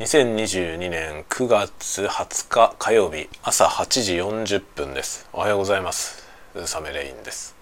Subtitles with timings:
[0.00, 5.28] 2022年9月20日火曜日朝8時40分です。
[5.30, 6.24] おはようございます。
[6.54, 7.54] ウーサメレインです。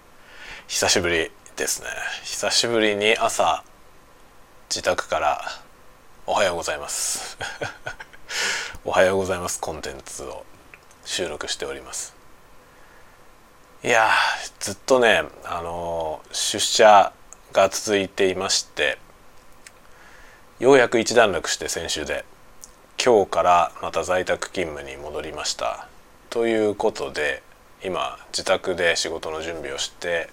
[0.69, 1.89] 久しぶりですね。
[2.23, 3.65] 久しぶりに朝
[4.69, 5.41] 自宅から
[6.25, 7.37] おはようございます。
[8.85, 10.45] おはようございますコンテンツを
[11.03, 12.15] 収録しております。
[13.83, 14.09] いや
[14.61, 17.11] ずっとねあの出社
[17.51, 18.97] が続いていまして
[20.59, 22.25] ようやく一段落して先週で
[23.03, 25.87] 今日からまた在宅勤務に戻りました。
[26.29, 27.41] ということで
[27.83, 30.29] 今自宅で仕事の準備をして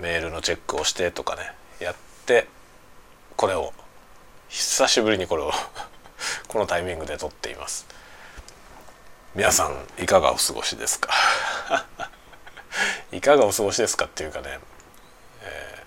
[0.00, 1.42] メールのチェックをしてとかね
[1.78, 1.94] やっ
[2.26, 2.48] て
[3.36, 3.72] これを
[4.48, 5.52] 久しぶりにこれを
[6.48, 7.86] このタイミングで撮っています。
[9.36, 11.10] 皆さんいかがお過ごしですか？
[13.12, 14.58] いかがお過ごしですかっていうかね、
[15.42, 15.78] え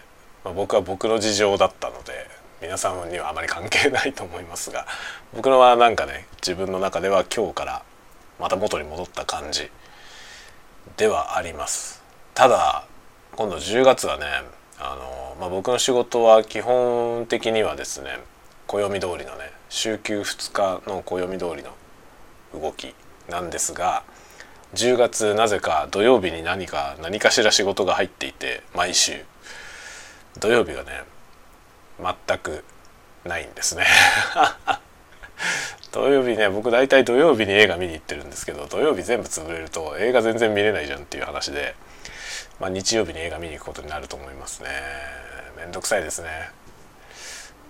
[0.43, 2.16] ーまあ、僕は僕の事情だったので
[2.61, 4.87] 皆さんにはあまり関係ないと思いますが
[5.35, 7.83] 僕のはなんかね自分の中では今日から
[8.39, 9.69] また元に戻った感じ
[10.95, 12.01] ではあります。
[12.33, 12.83] ただ
[13.35, 14.25] 今度10月はね
[14.79, 18.19] あの、まあ、僕の仕事は基本的にはですね
[18.67, 21.73] 暦通りのね週休2日の暦通りの
[22.59, 22.95] 動き
[23.29, 24.03] なんですが
[24.73, 29.23] 10月なぜか土曜日に何か何かしら仕事が入っていて毎週。
[30.39, 31.03] 土曜日がね
[31.99, 32.63] 全く
[33.25, 33.85] ないんですね。
[35.91, 41.75] 土曜日ね僕大体土曜日に映画見に行ってるんですけど土曜日全部潰れると映画全然見れないじゃんっていう話で、
[42.59, 44.69] まあ、日曜日に映画見に行くことになると思いますね。
[45.57, 46.49] めんどくさいですね。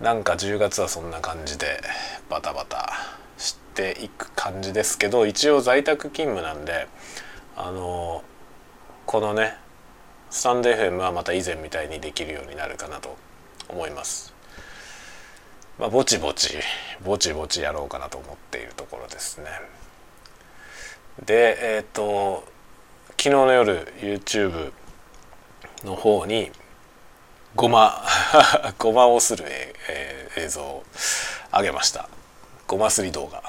[0.02, 1.82] なんか10月はそんな感じで
[2.30, 2.94] バタバタ
[3.38, 6.88] していく感じですけど一応在宅勤務なんで
[7.56, 8.24] あの
[9.08, 9.56] このね
[10.30, 13.18] スタンド FM はまた以前みたいにできるようになるかなと
[13.70, 14.34] 思います。
[15.78, 16.58] まあ、ぼちぼち
[17.04, 19.48] ぼちぼちやろうかなと思っているところですね。
[21.26, 22.44] でえっ、ー、と
[23.12, 24.72] 昨日の夜 YouTube
[25.84, 26.52] の方に
[27.56, 28.04] ごま
[28.78, 30.84] ごまをする、えー、映像を
[31.52, 32.08] 上げました
[32.68, 33.42] ごますり動画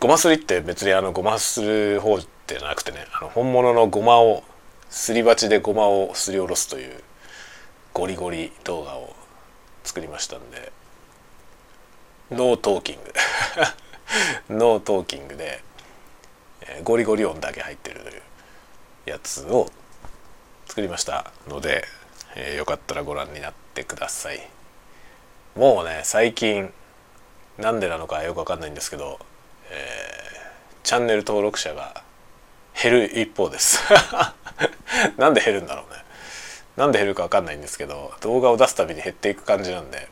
[0.00, 4.44] ごますりって別にあのごまする方じゃなくてねあの本物のごまを
[4.90, 7.02] すり鉢でごまをすりおろすという
[7.94, 9.14] ゴリゴリ動画を
[9.84, 10.72] 作りましたんで。
[12.32, 13.12] no talking。
[14.50, 15.62] ノートーキングで、
[16.62, 18.22] え、ゴリゴリ音だけ入ってる
[19.06, 19.70] やつを
[20.66, 21.86] 作りましたので、
[22.34, 24.44] えー、よかったらご覧になってください。
[25.54, 26.74] もうね最近
[27.58, 29.20] なんでなのかよくわかんないんですけど、
[29.70, 32.02] えー、チャンネル登録者が
[32.82, 33.78] 減る一方です。
[35.16, 36.03] なんで減るんだろうね。
[36.76, 40.08] なんで減るか分かんないんですけど動画を出すたびに減っていく感じなんで、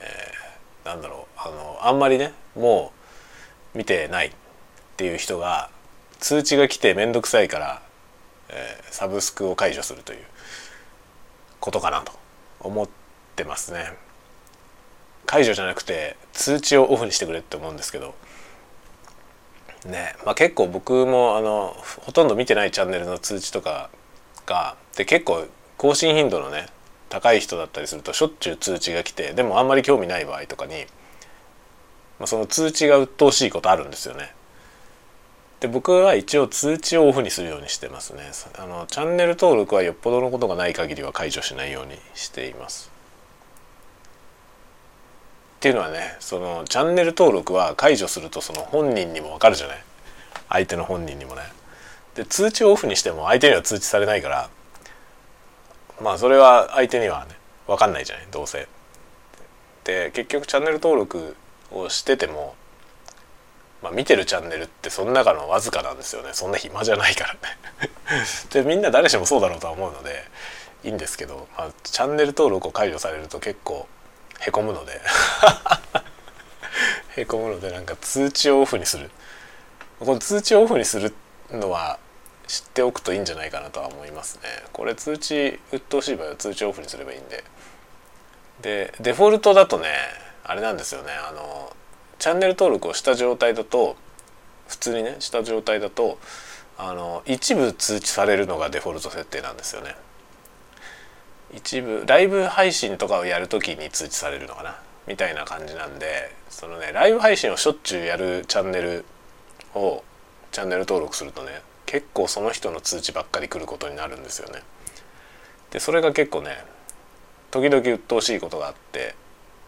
[0.00, 2.92] えー、なんだろうあのあんまりねも
[3.74, 4.32] う見てないっ
[4.96, 5.70] ていう人が
[6.18, 7.82] 通知が来て面倒くさいから、
[8.50, 10.20] えー、サブスクを解除するという
[11.60, 12.12] ことかなと
[12.60, 12.88] 思っ
[13.36, 14.04] てますね。
[15.26, 18.14] 解除じゃなくて通知をオフにしてくれって思うんですけど
[19.86, 23.90] ねまあ結構僕もあのほとんど見てないチャンネルの通知とか
[24.46, 25.46] がで結構
[25.84, 26.68] 更新頻度のね
[27.10, 30.86] 高い人だったりするとしょっちゅう通知が来てでもあんまり興味ない場合とかに、
[32.18, 34.32] まあ、その通知が鬱陶しいことあるんですよね。
[35.60, 38.22] で僕は一応通知をオフにするようにしてますね。
[38.58, 42.90] あのチャンネル登録はよっぽどのことがない限りは解除しないようにしています。
[45.56, 49.84] っていうのはねそのチャンネル登録は解除するとその本人にも分かるじゃない。
[50.48, 51.42] 相手の本人にもね。
[52.14, 54.48] で通知をオフにしても相手には通知されないから
[56.00, 58.68] まあそれは相手にはね分かんないじゃないどうせ。
[59.84, 61.36] で結局チャンネル登録
[61.70, 62.54] をしてても、
[63.82, 67.38] まあ、見てるチャンネルってその中のわずかなんですよねそんな暇じゃないからね。
[68.50, 70.24] でみんな誰しもそうだろうとは思うので
[70.84, 73.86] いいんですけど、まあ、チャンネル登録を解除されると結構
[74.40, 75.00] へこむので
[77.16, 79.10] へこむのでなんか通知をオフにする
[80.00, 81.14] この通知をオフにする
[81.50, 81.98] のは
[82.46, 84.48] 知っておくといいんじゃないかなとは思いますね。
[84.72, 87.44] これ通知鬱陶しい場合は通知オフにすればいいんで。
[88.60, 89.88] でデフォルトだとね
[90.44, 91.12] あれなんですよね。
[91.12, 91.74] あの
[92.18, 93.96] チャンネル登録をした状態だと
[94.68, 96.18] 普通にねした状態だと
[96.78, 99.94] あの一部通知されるのがデフォルト設定なんですよね。
[101.54, 104.80] 一部ライブ配信とかをやるときに通知されるのかな。
[105.06, 109.04] みたいな感じなんでそのねライブ配信をしょっちゅうやるチャンネル
[109.74, 110.02] を
[110.50, 114.62] チャンネル登録するとね結構その人の通知ばっかり来ることになるんですよね。
[115.70, 116.64] でそれが結構ね
[117.50, 119.14] 時々鬱陶しいことがあって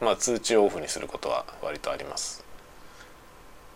[0.00, 2.44] まあ通知をオフにすることは割とあります。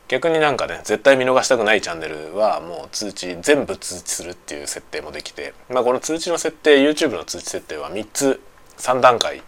[0.08, 8.40] 逆になんかね絶対見逃したくないチャンネルはもう通知全部通知するっていう設定もできて、まあ、この通知の設定 YouTube の通知設定は3つ
[8.78, 9.42] 3段階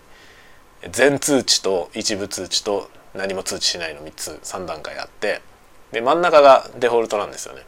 [0.89, 5.43] 全通知と一部通知と何も通知しないの3つ3段階あって
[5.91, 7.63] で真ん中がデフォルトなんですよね。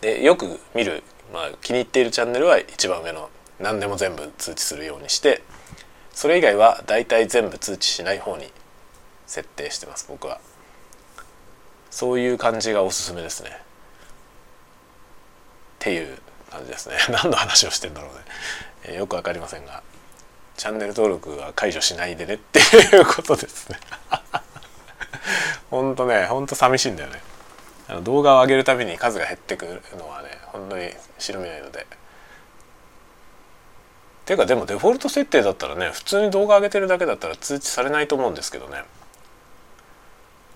[0.00, 1.02] でよく見る、
[1.32, 5.42] まあ、気に入っているチャンネルは一番上の何でも全部通知するようにして
[6.12, 8.50] それ以外は大体全部通知しない方に
[9.26, 10.40] 設定してます僕は。
[11.90, 13.50] そういう感じがおすすめですね。
[13.50, 13.52] っ
[15.78, 16.18] ていう
[16.50, 16.96] 感じですね。
[17.10, 18.20] 何の話をしてんだろうね、
[18.84, 19.82] えー、よく分かりませんが
[20.56, 23.78] チャンネル登録は解除しないでねっていうことですね。
[25.70, 27.20] ほんとねほんと寂しいんだよね。
[27.88, 31.86] あの動画を上げるたびに数が減ってくるのはね本当に白見ないので
[34.24, 38.82] ていうかでもデフォルト設定だったらね普通に動画上げてるだけだったら通知されないと思うんですけどね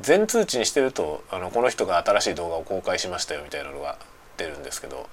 [0.01, 3.97] 全通知にしてるとあのこの人が新しい動画を公開しましたよみたいなのが
[4.39, 5.09] 出るんですけど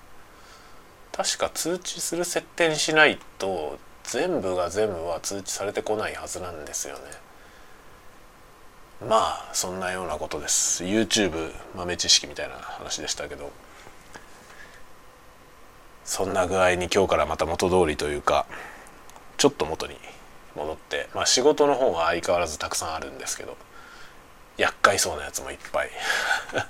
[1.12, 7.02] 確か通知する設定にしないと全部が全部は通知されてこないはずなんですよね。
[9.06, 10.84] まあそんなようなことです。
[10.84, 13.52] YouTube 豆知識みたいな話でしたけど。
[16.04, 18.46] そんな具合に今日からまた元通りというか
[19.36, 19.98] ちょっと元に
[20.56, 23.58] 戻ってまあ仕事の方は相変わらずたくさんあるんですけど
[24.56, 25.90] 厄介そうなやつもいっぱい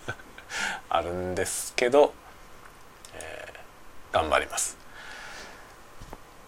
[0.89, 2.15] あるんですけど、
[3.13, 4.75] えー、頑張ります。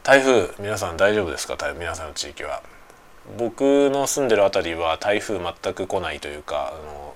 [0.01, 1.55] 台風皆さん大丈夫ですか？
[1.73, 2.63] 皆さんの地域は。
[3.37, 7.15] 僕の住んでる辺りは台風全く来ないというかあの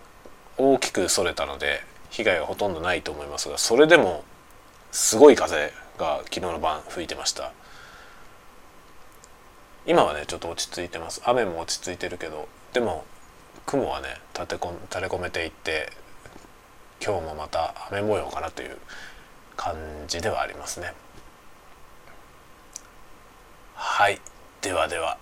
[0.58, 1.82] 大きくそれたので
[2.12, 4.24] 被害はほとんどないと思いますがそれでも
[4.92, 7.52] すごい風が昨日の晩吹いてました。
[9.86, 11.22] 今はねちょっと落ち着いてます。
[11.26, 13.06] 雨も落ち着いてるけどでも
[13.66, 15.92] 雲はね立てこ垂れ込めていって
[17.04, 18.78] 今日もまた雨模様かなという
[19.58, 19.76] 感
[20.08, 20.94] じではありますね。
[23.74, 24.22] はい。
[24.62, 25.18] ではでは。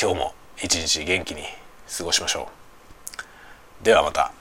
[0.00, 1.42] 今日も一日元気に
[1.96, 2.48] 過ごしましょ
[3.82, 4.32] うではまた。